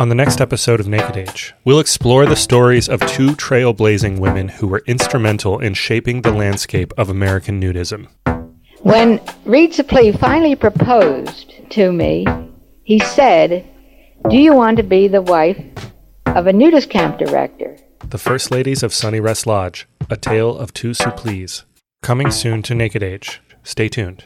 On 0.00 0.08
the 0.08 0.14
next 0.14 0.40
episode 0.40 0.80
of 0.80 0.88
Naked 0.88 1.18
Age, 1.18 1.54
we'll 1.66 1.78
explore 1.78 2.24
the 2.24 2.34
stories 2.34 2.88
of 2.88 3.00
two 3.00 3.32
trailblazing 3.32 4.18
women 4.18 4.48
who 4.48 4.66
were 4.66 4.82
instrumental 4.86 5.58
in 5.58 5.74
shaping 5.74 6.22
the 6.22 6.32
landscape 6.32 6.94
of 6.96 7.10
American 7.10 7.60
nudism. 7.60 8.08
When 8.80 9.20
Reed 9.44 9.74
Suplee 9.74 10.18
finally 10.18 10.56
proposed 10.56 11.52
to 11.72 11.92
me, 11.92 12.26
he 12.82 12.98
said, 12.98 13.68
Do 14.30 14.38
you 14.38 14.54
want 14.54 14.78
to 14.78 14.82
be 14.82 15.06
the 15.06 15.20
wife 15.20 15.62
of 16.24 16.46
a 16.46 16.52
nudist 16.54 16.88
camp 16.88 17.18
director? 17.18 17.76
The 18.02 18.16
First 18.16 18.50
Ladies 18.50 18.82
of 18.82 18.94
Sunny 18.94 19.20
Rest 19.20 19.46
Lodge, 19.46 19.86
A 20.08 20.16
Tale 20.16 20.56
of 20.56 20.72
Two 20.72 20.92
Suplees. 20.92 21.64
Coming 22.00 22.30
soon 22.30 22.62
to 22.62 22.74
Naked 22.74 23.02
Age. 23.02 23.42
Stay 23.64 23.90
tuned. 23.90 24.24